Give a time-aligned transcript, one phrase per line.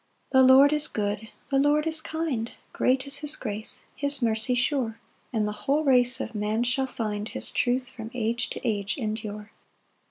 [0.31, 4.55] 4 The Lord is good, the Lord is kind; Great is his grace, his mercy
[4.55, 4.99] sure;
[5.31, 9.51] And the whole race of man shall find His truth from age to age endure.